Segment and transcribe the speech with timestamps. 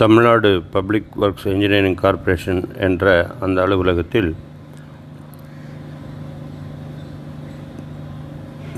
[0.00, 3.06] Tamil Nadu public works engineering corporation என்ற
[3.44, 4.30] அந்த அலுவலகத்தில்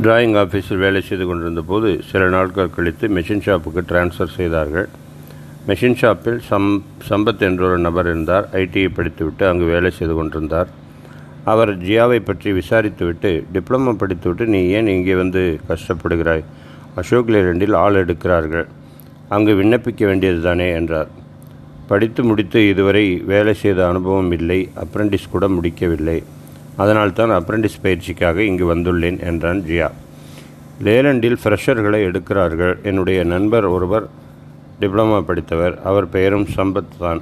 [0.05, 4.89] டிராயிங் ஆஃபீஸில் வேலை செய்து கொண்டிருந்த போது சில நாட்கள் கழித்து மெஷின் ஷாப்புக்கு டிரான்ஸ்ஃபர் செய்தார்கள்.
[5.69, 6.69] மெஷின் ஷாப்பில் சம்
[7.11, 8.49] சம்பத் என்ற ஒரு நபர் இருந்தார்.
[8.65, 10.69] ஐடிஐ படித்துவிட்டு அங்கு வேலை செய்து கொண்டிருந்தார்.
[11.55, 16.47] அவர் ஜியாவை பற்றி விசாரித்துவிட்டு டிப்ளமோ படித்துவிட்டு நீ ஏன் இங்கே வந்து கஷ்டப்படுகிறாய்?
[16.95, 18.69] அசோக் லேலண்டில் ஆள் எடுக்கிறார்கள்.
[19.35, 21.11] அங்கு விண்ணப்பிக்க வேண்டியது தானே என்றார்.
[21.91, 26.19] படித்து முடித்து இதுவரை வேலை செய்த அனுபவம் இல்லை அப்ரெண்டிஸ் கூட முடிக்கவில்லை.
[26.77, 29.89] அதனால்தான் அப்ரெண்டிஸ் பயிற்சிக்காக இங்கு வந்துள்ளேன் என்றான் ஜியா.
[30.85, 32.75] லேலண்டில் ஃப்ரெஷர்களை எடுக்கிறார்கள்.
[32.83, 34.07] என்னுடைய நண்பர் ஒருவர்
[34.81, 35.75] டிப்ளமா படித்தவர்.
[35.83, 37.21] அவர் பெயரும் சம்பத் தான்.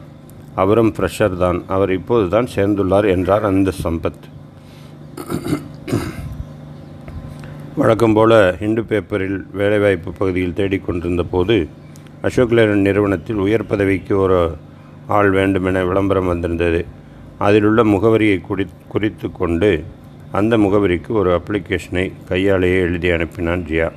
[0.54, 1.58] அவரும் ஃப்ரெஷர் தான்.
[1.66, 4.24] அவர் இப்போது தான் சேர்ந்துள்ளார் என்றார் அந்த சம்பத்.
[7.76, 11.56] வழக்கம் போல ஹிந்து பேப்பரில் வேலைவாய்ப்பு பகுதியில் தேடிக்கொண்டிருந்த போது
[12.22, 14.56] அசோக் லேலண்ட் நிறுவனத்தில் உயர் பதவிக்கு ஒரு
[15.06, 16.84] ஆள் வேண்டுமென விளம்பரம் வந்திருந்தது.
[17.38, 19.84] அதிலுள்ள முகவரியை குறி குறித்து கொண்டு
[20.32, 23.92] அந்த முகவரிக்கு ஒரு அப்ளிகேஷனை கையாலேயே எழுதி அனுப்பினான் ஜியா.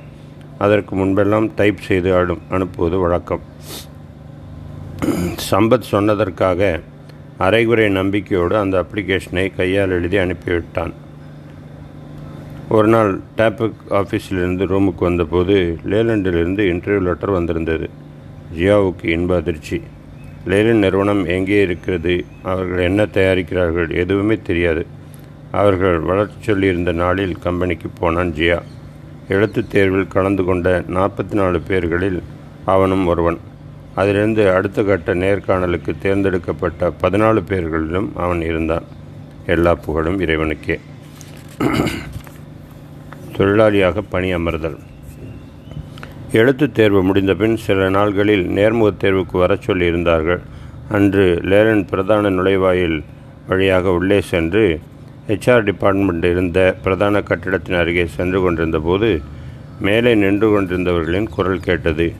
[0.58, 3.40] அதற்கு முன்பெல்லாம் டைப் செய்து அனு அனுப்புவது வழக்கம்.
[5.50, 6.80] சம்பத் சொன்னதற்காக
[7.38, 10.92] அரைகுறை நம்பிக்கையோடு அந்த அப்ளிகேஷனை கையால் எழுதி அனுப்பிவிட்டான்.
[12.68, 17.90] ஒரு நாள் டேபிக் ஆஃபீஸிலிருந்து ரூமுக்கு வந்தபோது லேலண்டிலிருந்து இன்டர்வியூ லெட்டர் வந்திருந்தது.
[18.56, 19.82] ஜியாவுக்கு இன்ப அதிர்ச்சி.
[20.46, 22.24] லேலண்ட் நிறுவனம் எங்கே இருக்கிறது?
[22.42, 23.94] அவர்கள் என்ன தயாரிக்கிறார்கள்?
[23.94, 24.86] எதுவுமே தெரியாது.
[25.50, 28.62] அவர்கள் வளர்ச்சி சொல்லியிருந்த நாளில் கம்பெனிக்கு போனான் ஜியா.
[29.28, 32.22] எழுத்துத் தேர்வில் கலந்து கொண்ட நாற்பத்தி நாலு பேர்களில்
[32.64, 33.38] அவனும் ஒருவன்.
[33.94, 38.82] அதிலிருந்து அடுத்த கட்ட நேர்காணலுக்கு தேர்ந்தெடுக்கப்பட்ட பதினாலு பேர்களிலும் அவன் இருந்தான்.
[39.46, 40.80] எல்லா புகழும் இறைவனுக்கே.
[43.36, 44.78] தொழிலாளியாக பணி அமர்தல்
[46.34, 50.40] எழுத்துத் தேர்வு முடிந்தபின் சில நாள்களில் நேர்முகத் தேர்வுக்கு வரச் சொல்லியிருந்தார்கள்.
[50.88, 53.04] அன்று லேரன் பிரதான நுழைவாயில்
[53.48, 54.80] வழியாக உள்ளே சென்று
[55.28, 59.22] ஹெச்ஆர் டிபார்ட்மெண்ட் இருந்த பிரதான கட்டிடத்தின் அருகே சென்று கொண்டிருந்த போது
[59.80, 62.12] மேலே நின்று கொண்டிருந்தவர்களின் குரல் கேட்டது.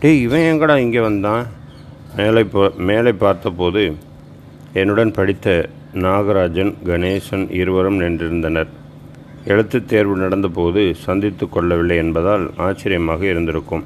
[0.00, 1.46] டேய் இவன் எங்கடா இங்கே வந்தான்?
[2.16, 3.94] மேலே போ மேலே பார்த்தபோது
[4.72, 8.68] என்னுடன் படித்த நாகராஜன் கணேசன் இருவரும் நின்றிருந்தனர்.
[9.46, 13.84] எழுத்துத் தேர்வு நடந்தபோது சந்தித்து கொள்ளவில்லை என்பதால் ஆச்சரியமாக இருந்திருக்கும்.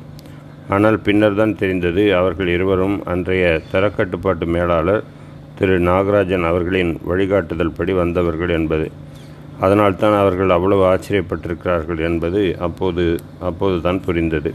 [0.68, 5.04] ஆனால் பின்னர் தான் தெரிந்தது அவர்கள் இருவரும் அன்றைய தரக்கட்டுப்பாட்டு மேலாளர்
[5.58, 5.78] திரு.
[5.78, 8.90] நாகராஜன் அவர்களின் வழிகாட்டுதல் படி வந்தவர்கள் என்பது.
[9.60, 13.04] அதனால்தான் அவர்கள் அவ்வளவு ஆச்சரியப்பட்டிருக்கிறார்கள் என்பது அப்போது
[13.40, 14.54] அப்போது தான் புரிந்தது.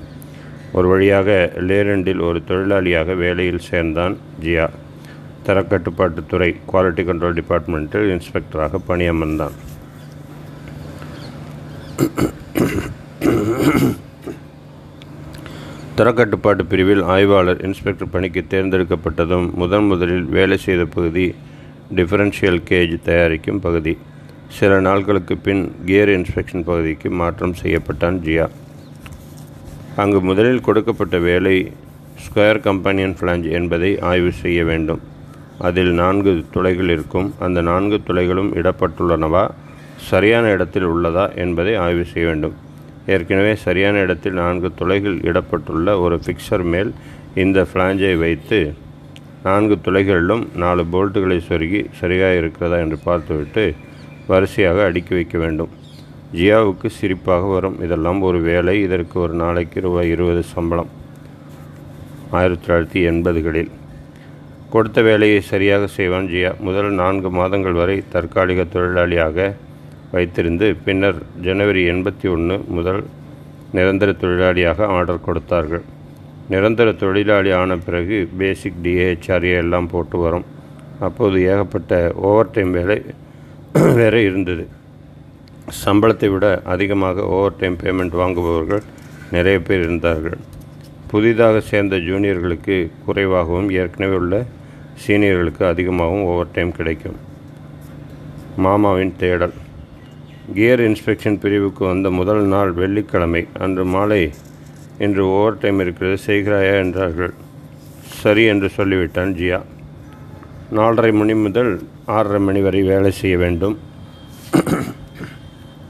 [0.72, 4.68] ஒரு வழியாக லேரண்டில் ஒரு தொழிலாளியாக வேலையில் சேர்ந்தான் ஜியா.
[5.48, 9.56] தரக்கட்டுப்பாட்டுத்துறை குவாலிட்டி கண்ட்ரோல் டிபார்ட்மெண்ட்டில் இன்ஸ்பெக்டராக பணியமர்ந்தான்.
[15.98, 21.36] தரக்கட்டுப்பாட்டு பிரிவில் ஆய்வாளர் இன்ஸ்பெக்டர் பணிக்கு தேர்ந்தெடுக்கப்பட்டதும் முதன் முதலில் வேலை செய்த பகுதி
[21.96, 23.98] டிஃபரன்ஷியல் கேஜ் தயாரிக்கும் பகுதி.
[24.48, 28.50] சில நாட்களுக்கு பின் கியர் இன்ஸ்பெக்ஷன் பகுதிக்கு மாற்றம் செய்யப்பட்டான் ஜியா.
[29.96, 31.72] அங்கு முதலில் கொடுக்கப்பட்ட வேலை
[32.26, 35.00] ஸ்கொயர் கம்பெனியன் ஃப்ளாஞ்ச் என்பதை ஆய்வு செய்ய வேண்டும்.
[35.60, 37.34] அதில் நான்கு துளைகள் இருக்கும்.
[37.40, 39.50] அந்த நான்கு துளைகளும் இடப்பட்டுள்ளனவா?
[39.98, 42.54] சரியான இடத்தில் உள்ளதா என்பதை ஆய்வு செய்ய வேண்டும்.
[43.08, 46.94] ஏற்கனவே சரியான இடத்தில் நான்கு துளைகள் இடப்பட்டுள்ள ஒரு ஃபிக்சர் மேல்
[47.36, 48.74] இந்த ஃப்ளாஞ்சை வைத்து
[49.44, 53.76] நான்கு துளைகளிலும் நாலு போல்ட்டுகளை சொருகி சரியாக இருக்கிறதா என்று பார்த்துவிட்டு
[54.28, 55.70] வரிசையாக அடுக்கி வைக்க வேண்டும்.
[56.34, 57.82] ஜியாவுக்கு சிரிப்பாக வரும்.
[57.82, 58.82] இதெல்லாம் ஒரு வேலை.
[58.82, 60.90] இதற்கு ஒரு நாளைக்கு ரூபாய் இருபது சம்பளம்.
[62.32, 63.70] ஆயிரத்தி தொள்ளாயிரத்தி எண்பதுகளில்.
[64.70, 66.60] கொடுத்த வேலையை சரியாக செய்வான் ஜியா.
[66.60, 69.56] முதல் நான்கு மாதங்கள் வரை தற்காலிக தொழிலாளியாக
[70.14, 73.04] வைத்திருந்து பின்னர் ஜனவரி எண்பத்தி ஒன்று முதல்
[73.74, 75.84] நிரந்தர தொழிலாளியாக ஆர்டர் கொடுத்தார்கள்.
[76.50, 80.46] நிரந்தர தொழிலாளி ஆன பிறகு பேசிக் டிஏஹெச்ஆர்ஏ எல்லாம் போட்டு வரும்.
[81.00, 82.98] அப்போது ஏகப்பட்ட ஓவர் டைம் வேலை
[84.00, 84.68] வேற இருந்தது.
[85.86, 88.84] சம்பளத்தை விட அதிகமாக ஓவர் டைம் பேமெண்ட் வாங்குபவர்கள்
[89.32, 90.38] நிறைய பேர் இருந்தார்கள்.
[91.08, 94.46] புதிதாக சேர்ந்த ஜூனியர்களுக்கு குறைவாகவும் ஏற்கனவே உள்ள
[95.03, 97.16] சீனியர்களுக்கு அதிகமாகவும் ஓவர் டைம் கிடைக்கும்.
[98.58, 99.56] மாமாவின் தேடல்.
[100.53, 103.47] கியர் இன்ஸ்பெக்ஷன் பிரிவுக்கு வந்த முதல் நாள் வெள்ளிக்கிழமை.
[103.59, 104.32] அன்று மாலை
[105.00, 106.18] இன்று ஓவர் டைம் இருக்கிறது.
[106.26, 107.34] செய்கிறாயா என்றார்கள்.
[108.03, 109.62] சரி என்று சொல்லிவிட்டான் ஜியா.
[110.76, 113.78] நாலரை மணி முதல் ஆறரை மணி வரை வேலை செய்ய வேண்டும்.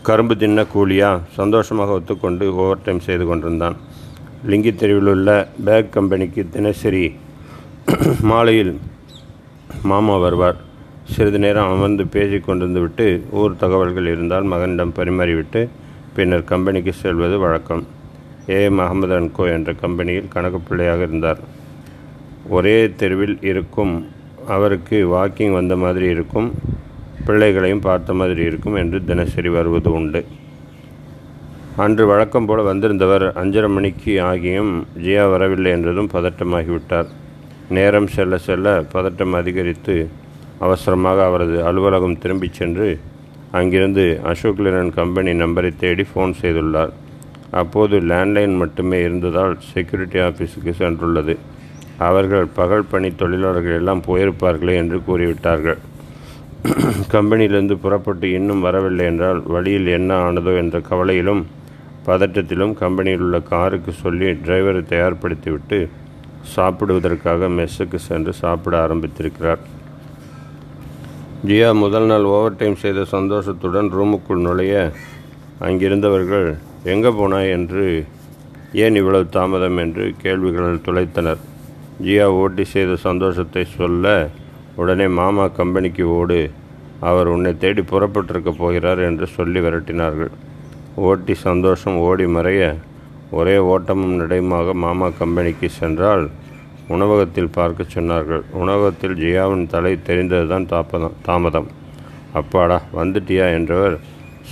[0.01, 1.21] கரும்பு தின்ன கூலியா?
[1.31, 3.77] சந்தோஷமாக ஒத்துக்கொண்டு ஓவர் டைம் செய்து கொண்டிருந்தான்.
[4.47, 7.15] லிங்கி தெருவில் உள்ள பேக் கம்பெனிக்கு தினசரி
[8.21, 8.79] மாலையில்
[9.83, 10.73] மாமா வருவார்.
[11.13, 13.05] சிறிது நேரம் அமர்ந்து பேசி கொண்டிருந்து விட்டு
[13.39, 15.61] ஊர் தகவல்கள் இருந்தால் மகனிடம் பரிமாறிவிட்டு
[16.15, 17.83] பின்னர் கம்பெனிக்கு செல்வது வழக்கம்.
[18.47, 21.39] ஏஎம் அகமது அன்கோ என்ற கம்பெனியில் கணக்கு பிள்ளையாக இருந்தார்.
[22.49, 23.93] ஒரே தெருவில் இருக்கும்
[24.47, 26.49] அவருக்கு வாக்கிங் வந்த மாதிரி இருக்கும்
[27.25, 30.23] பிள்ளைகளையும் பார்த்த மாதிரி இருக்கும் என்று தினசரி வருவது உண்டு.
[31.75, 34.73] அன்று வழக்கம் போல வந்திருந்தவர் அஞ்சரை மணிக்கு ஆகியும்
[35.05, 37.09] ஜியா வரவில்லை என்றதும் பதட்டமாகிவிட்டார்.
[37.69, 39.95] நேரம் செல்ல செல்ல பதட்டம் அதிகரித்து
[40.59, 42.99] அவசரமாக அவரது அலுவலகம் திரும்பிச் சென்று
[43.51, 46.93] அங்கிருந்து அசோக் லேலன் கம்பெனி நம்பரை தேடி ஃபோன் செய்துள்ளார்.
[47.51, 51.37] அப்போது லேண்ட்லைன் மட்டுமே இருந்ததால் செக்யூரிட்டி ஆஃபீஸுக்கு சென்றுள்ளது.
[51.97, 55.79] அவர்கள் பகல் பணி தொழிலாளர்கள் எல்லாம் போயிருப்பார்களே என்று கூறிவிட்டார்கள்.
[57.13, 61.45] கம்பெனியிலிருந்து புறப்பட்டு இன்னும் வரவில்லை என்றால் வழியில் என்ன ஆனதோ என்ற கவலையிலும்
[62.07, 65.87] பதட்டத்திலும் கம்பெனியில் உள்ள காருக்கு சொல்லி டிரைவரை தயார்படுத்திவிட்டு
[66.55, 69.61] சாப்பிடுவதற்காக மெஸ்ஸுக்கு சென்று சாப்பிட ஆரம்பித்திருக்கிறார்.
[71.47, 74.75] ஜியா முதல் நாள் ஓவர் டைம் செய்த சந்தோஷத்துடன் ரூமுக்குள் நுழைய
[75.65, 76.47] அங்கிருந்தவர்கள்
[76.93, 77.83] எங்கே போனாய் என்று
[78.83, 79.77] ஏன் இவ்வளவு தாமதம்?
[79.83, 81.41] என்று கேள்விகளில் துளைத்தனர்.
[82.05, 84.13] ஜியா ஓட்டி செய்த சந்தோஷத்தை சொல்ல
[84.75, 86.39] உடனே மாமா கம்பெனிக்கு ஓடு
[87.09, 90.33] அவர் உன்னை தேடி புறப்பட்டிருக்க போகிறார் என்று சொல்லி விரட்டினார்கள்.
[91.09, 92.63] ஓட்டி சந்தோஷம் ஓடி மறைய
[93.39, 96.25] ஒரே ஓட்டமும் நடையுமாக மாமா கம்பெனிக்கு சென்றால்
[96.87, 98.41] உணவகத்தில் பார்க்க சொன்னார்கள்.
[98.51, 101.67] உணவகத்தில் ஜியாவின் தலை தெரிந்ததுதான் தாப்பதம் தாமதம்.
[102.33, 103.53] அப்பாடா வந்துட்டியா?
[103.53, 103.99] என்றவர்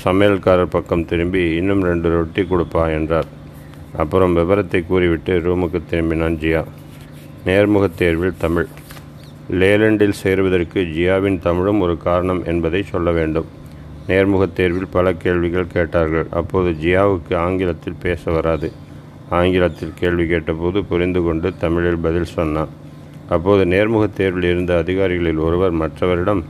[0.03, 3.25] சமையல்காரர் பக்கம் திரும்பி இன்னும் ரெண்டு ரொட்டி கொடுப்பா என்றார்.
[3.97, 6.63] அப்புறம் விவரத்தை கூறிவிட்டு ரூமுக்கு திரும்பினான் ஜியா.
[7.45, 8.65] நேர்முகத் தேர்வில் தமிழ்.
[9.51, 13.45] லேலண்டில் சேருவதற்கு ஜியாவின் தமிழும் ஒரு காரணம் என்பதை சொல்ல வேண்டும்.
[14.07, 16.25] நேர்முகத் தேர்வில் பல கேள்விகள் கேட்டார்கள்.
[16.31, 18.71] அப்போது ஜியாவுக்கு ஆங்கிலத்தில் பேச வராது.
[19.29, 22.67] ஆங்கிலத்தில் கேள்வி கேட்டபோது புரிந்து கொண்டு தமிழில் பதில் சொன்னான்.
[23.29, 26.43] அப்போது நேர்முகத் தேர்வில் இருந்த அதிகாரிகளில் ஒருவர் மற்றவரிடம்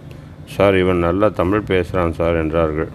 [0.46, 2.88] சார் இவன் நல்லா தமிழ் பேசுகிறான் சார் என்றார்கள்.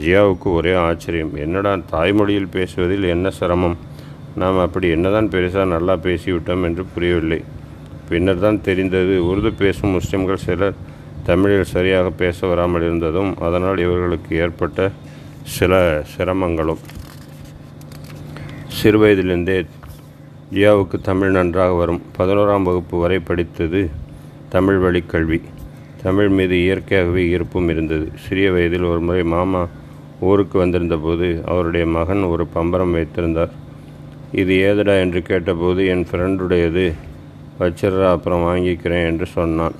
[0.00, 1.36] ஜியாவுக்கு ஒரே ஆச்சரியம்.
[1.36, 3.76] என்னடா தாய்மொழியில் பேசுவதில் என்ன சிரமம்?
[4.34, 7.44] நாம் அப்படி என்னதான் பெருசாக நல்லா பேசிவிட்டோம் என்று புரியவில்லை.
[8.08, 10.74] பின்னர் தான் தெரிந்தது உருது பேசும் முஸ்லிம்கள் சிலர்
[11.22, 14.90] தமிழில் சரியாக பேச வராமல் இருந்ததும் அதனால் இவர்களுக்கு ஏற்பட்ட
[15.42, 16.78] சில சிரமங்களும்.
[18.82, 19.66] சிறுவயதிலிருந்தே
[20.52, 22.02] ஜியாவுக்கு தமிழ் நன்றாக வரும்.
[22.18, 23.90] பதினோராம் வகுப்பு வரை படித்தது
[24.48, 25.40] தமிழ் வழிக்கல்வி.
[26.02, 28.08] தமிழ் மீது இயற்கையாகவே ஈர்ப்பும் இருந்தது.
[28.14, 29.66] சிறிய வயதில் ஒரு முறை மாமா
[30.20, 33.50] ஊருக்கு வந்திருந்தபோது அவருடைய மகன் ஒரு பம்பரம் வைத்திருந்தார்.
[34.32, 34.92] இது ஏதடா?
[34.92, 36.94] என்று கேட்டபோது என் ஃப்ரெண்டுடையது
[37.60, 39.72] வச்சிடறா அப்புறம் வாங்கிக்கிறேன் என்று சொன்னான்.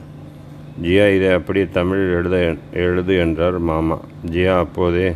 [0.82, 3.98] ஜியா இதை அப்படியே தமிழில் எழுத எழுது என்றார் மாமா.
[4.26, 5.14] ஜியா அப்போதே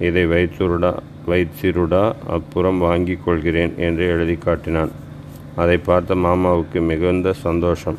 [0.00, 2.04] இதை வைத்துருடா வைத்திருடா
[2.36, 4.92] அப்புறம் வாங்கிக் கொள்கிறேன் என்று எழுதி காட்டினான்.
[5.62, 7.98] அதை பார்த்த மாமாவுக்கு மிகுந்த சந்தோஷம்.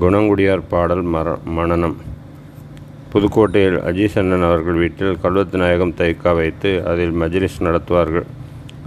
[0.00, 1.96] குணங்குடியார் பாடல் மர மனனம்
[3.12, 4.16] புதுக்கோட்டையில் அஜீஸ்
[4.48, 8.26] அவர்கள் வீட்டில் கல்வத்து நாயகம் தைக்கா வைத்து அதில் மஜ்லிஸ் நடத்துவார்கள்.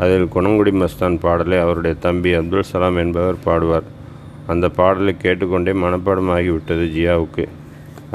[0.03, 3.87] அதில் குணங்குடி மஸ்தான் பாடலை அவருடைய தம்பி அப்துல் சலாம் என்பவர் பாடுவார்.
[4.51, 7.45] அந்த பாடலை கேட்டுக்கொண்டே மனப்பாடமாகிவிட்டது ஜியாவுக்கு.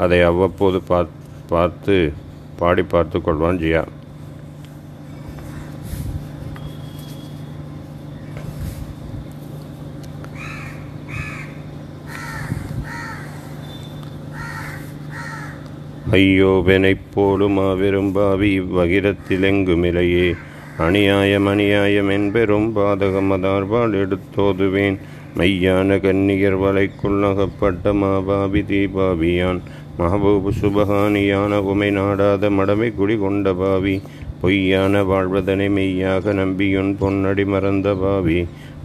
[0.03, 0.79] அதை அவ்வப்போது
[1.51, 1.95] பார்த்து
[2.61, 3.83] பாடி பார்த்து கொள்வான் ஜியா.
[16.15, 20.27] ஐயோவெனைப் போலும் மாபெரும் பாவி இவ்வகிரத்திலெங்குமிலையே
[20.77, 24.97] அநியாயம் அநியாயம் என்பெரும் பாதகம் அதார்பால் எடுத்தோதுவேன்.
[25.37, 29.59] மையான கன்னியர் வலைக்குள் அகப்பட்ட மாபாபி தீபாபியான்
[29.99, 34.01] மஹபூபு சுபகானியான உமை நாடாத மடமை குடி கொண்ட பாவி.
[34.41, 38.39] பொய்யான வாழ்வதனை மெய்யாக நம்பியுன் பொன்னடி மறந்த பாவி.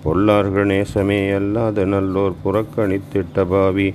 [0.04, 3.88] பொல்லார்கள் நேசமே அல்லாத நல்லோர் புறக்கணித்திட்ட பாவி.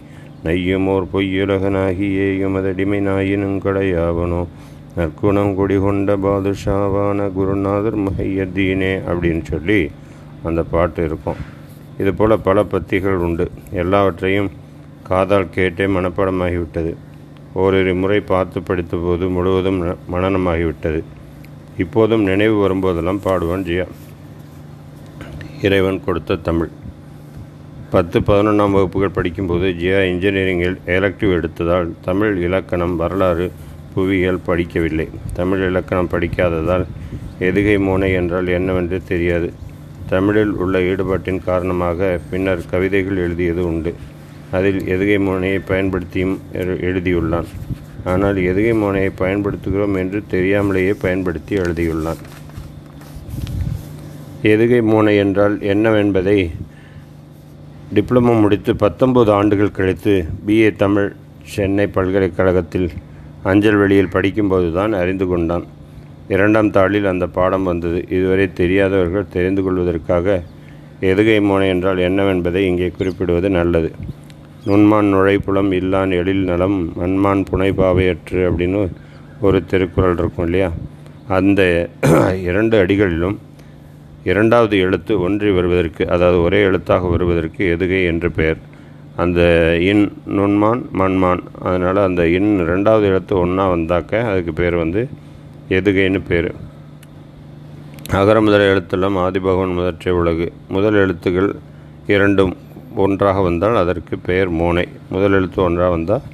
[0.45, 4.41] நையுமோர் பொய்யுலகனாகியே எமதடிமை நாயினும் கடையாவனோ.
[4.95, 9.89] நற்குணம் குடிகொண்ட பாதுஷாவான குருநாதர் மஹையத்தீனே அப்படின்னு சொல்லி
[10.43, 11.41] அந்த பாட்டு இருக்கும்.
[11.99, 13.51] இது போல் பல பத்திகள் உண்டு.
[13.71, 14.51] எல்லாவற்றையும்
[15.03, 16.93] காதால் கேட்டே மனப்பாடமாகிவிட்டது.
[17.53, 19.83] ஓரிரு முறை பார்த்து படித்தபோது முழுவதும்
[20.13, 21.03] மனநமாகிவிட்டது.
[21.77, 23.87] இப்போதும் நினைவு வரும்போதெல்லாம் பாடுவான் ஜியா.
[25.61, 26.69] இறைவன் கொடுத்த தமிழ்.
[27.95, 33.45] பத்து பதினொன்றாம் வகுப்புகள் படிக்கும்போது ஜியா இன்ஜினியரிங்கில் எலக்டிவ் எடுத்ததால் தமிழ் இலக்கணம் வரலாறு
[33.93, 35.05] புவியியல் படிக்கவில்லை.
[35.33, 36.83] தமிழ் இலக்கணம் படிக்காததால்
[37.49, 39.47] எதுகை மோனை என்றால் என்னவென்று தெரியாது.
[40.09, 43.93] தமிழில் உள்ள ஈடுபாட்டின் காரணமாக பின்னர் கவிதைகள் எழுதியது உண்டு.
[44.51, 46.35] அதில் எதுகை மோனையை பயன்படுத்தியும்
[46.89, 47.49] எழுதியுள்ளான்.
[48.13, 52.21] ஆனால் எதுகை மோனையை பயன்படுத்துகிறோம் என்று தெரியாமலேயே பயன்படுத்தி எழுதியுள்ளான்.
[54.53, 56.39] எதுகை மோனை என்றால் என்னவென்பதை
[57.93, 60.13] டிப்ளமோ முடித்து பத்தொம்பது ஆண்டுகள் கழித்து
[60.45, 61.09] பிஏ தமிழ்
[61.53, 62.87] சென்னை பல்கலைக்கழகத்தில்
[63.49, 65.65] அஞ்சல் வெளியில் படிக்கும்போது தான் அறிந்து கொண்டான்.
[66.27, 67.99] இரண்டாம் தாளில் அந்த பாடம் வந்தது.
[68.15, 70.37] இதுவரை தெரியாதவர்கள் தெரிந்து கொள்வதற்காக
[71.11, 73.91] எதுகை மோனை என்றால் என்னவென்பதை இங்கே குறிப்பிடுவது நல்லது.
[74.67, 78.81] நுண்மான் நுழைப்புலம் இல்லான் எழில் நலம் மண்மான் புனை பாவையற்று அப்படின்னு
[79.41, 80.69] ஒரு திருக்குறள் இருக்கும் இல்லையா?
[81.37, 81.61] அந்த
[82.47, 83.37] இரண்டு அடிகளிலும்
[84.29, 88.61] இரண்டாவது எழுத்து ஒன்றி வருவதற்கு அதாவது ஒரே எழுத்தாக வருவதற்கு எதுகை என்று பெயர்.
[89.23, 89.41] அந்த
[89.89, 90.05] இன்
[90.37, 95.01] நுண்மான் மண்மான் அதனால் அந்த இன் ரெண்டாவது எழுத்து ஒன்றா வந்தாக்க அதுக்கு பேர் வந்து
[95.77, 96.49] எதுகைன்னு பேர்
[98.19, 100.47] அகர முதல் எழுத்தெல்லாம் ஆதிபகவன் முதற்றே உலகு.
[100.67, 101.51] முதல் எழுத்துக்கள்
[102.07, 102.53] இரண்டும்
[102.95, 104.85] ஒன்றாக வந்தால் அதற்கு பெயர் மோனை.
[105.09, 106.27] முதல் எழுத்து ஒன்றாக வந்தால்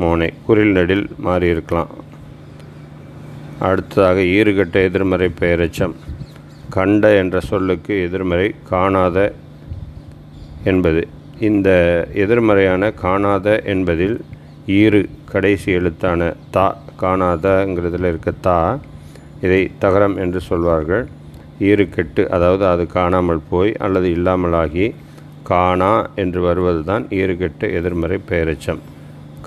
[0.00, 0.28] மோனை.
[0.46, 1.90] குறில் நெடில் மாறி இருக்கலாம்
[3.68, 5.96] அடுத்ததாக ஈறுகட்ட எதிர்மறை பெயரெச்சம்.
[6.76, 9.18] கண்ட என்ற சொல்லுக்கு எதிர்மறை காணாத
[10.70, 11.02] என்பது.
[11.48, 11.68] இந்த
[12.22, 14.16] எதிர்மறையான காணாத என்பதில்
[14.78, 15.00] ஈறு
[15.32, 16.66] கடைசி எழுத்தான தா
[17.02, 18.58] காணாதங்கிறதுல இருக்க தா
[19.44, 21.04] இதை தகரம் என்று சொல்வார்கள்.
[21.68, 24.86] ஈறு கெட்டு அதாவது அது காணாமல் போய் அல்லது இல்லாமலாகி
[25.50, 28.80] காணா என்று வருவது தான் ஈறுகெட்ட எதிர்மறை பெயரெச்சம்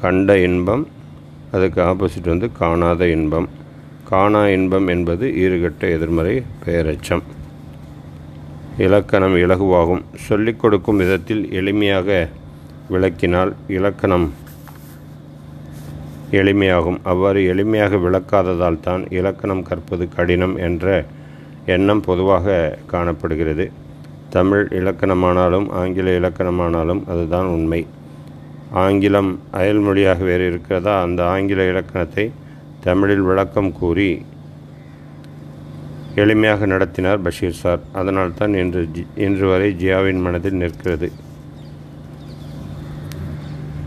[0.01, 0.83] கண்ட இன்பம்
[1.55, 3.47] அதுக்கு ஆப்போசிட் வந்து காணாத இன்பம்.
[4.11, 7.21] காணா இன்பம் என்பது ஈறுகட்ட எதிர்மறை பெயரெச்சம்
[8.77, 10.01] இலக்கணம் இலகுவாகும்.
[10.15, 12.27] சொல்லிக் கொடுக்கும் விதத்தில் எளிமையாக
[12.89, 14.33] விளக்கினால் இலக்கணம்
[16.31, 16.99] எளிமையாகும்.
[17.03, 21.05] அவ்வாறு எளிமையாக விளக்காததால் தான் இலக்கணம் கற்பது கடினம் என்ற
[21.65, 23.71] எண்ணம் பொதுவாக காணப்படுகிறது.
[24.29, 27.87] தமிழ் இலக்கணமானாலும் ஆங்கில இலக்கணமானாலும் அதுதான் உண்மை.
[28.71, 31.01] ஆங்கிலம் அயல்மொழியாக வேறு இருக்கிறதா?
[31.01, 32.31] அந்த ஆங்கில இலக்கணத்தை
[32.83, 34.25] தமிழில் விளக்கம் கூறி
[36.15, 37.79] எளிமையாக நடத்தினார் பஷீர் சார்.
[37.93, 41.11] அதனால்தான் இன்று இன்று வரை ஜியாவின் மனதில் நிற்கிறது.